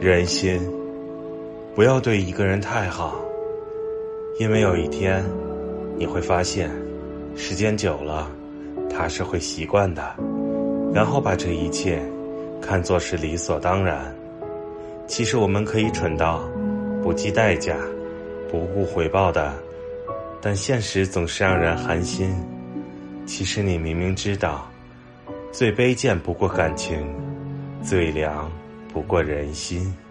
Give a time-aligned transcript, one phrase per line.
[0.00, 0.60] 人心，
[1.74, 3.14] 不要对一个人太好，
[4.38, 5.24] 因为有一天
[5.96, 6.70] 你会发现，
[7.36, 8.30] 时间久了，
[8.90, 10.14] 他是会习惯的，
[10.92, 12.02] 然后把这一切
[12.60, 14.14] 看作是理所当然。
[15.06, 16.40] 其实我们可以蠢到
[17.02, 17.76] 不计代价、
[18.50, 19.54] 不顾回报的，
[20.42, 22.34] 但现实总是让人寒心。
[23.24, 24.68] 其实你明明知道，
[25.50, 26.98] 最卑贱不过感情，
[27.82, 28.50] 最凉。
[28.94, 30.03] 不过人心。